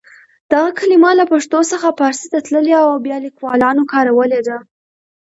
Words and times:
دغه 0.51 0.69
کلمه 0.79 1.11
له 1.19 1.25
پښتو 1.31 1.59
څخه 1.71 1.87
پارسي 1.99 2.27
ته 2.33 2.39
تللې 2.47 2.73
او 2.81 2.89
بیا 3.05 3.17
لیکوالانو 3.25 3.83
کارولې 3.93 4.41
ده. 4.47 4.57